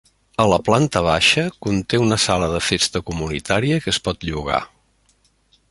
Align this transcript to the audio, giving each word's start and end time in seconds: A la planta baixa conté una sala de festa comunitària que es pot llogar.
A 0.43 0.45
la 0.51 0.57
planta 0.69 1.03
baixa 1.07 1.43
conté 1.65 1.99
una 2.05 2.17
sala 2.25 2.49
de 2.55 2.61
festa 2.69 3.03
comunitària 3.11 3.79
que 3.85 3.95
es 3.97 4.01
pot 4.09 4.27
llogar. 4.31 4.63